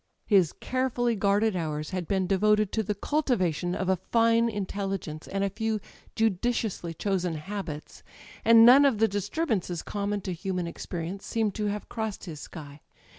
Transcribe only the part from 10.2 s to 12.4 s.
to human experience seemed to have crossed his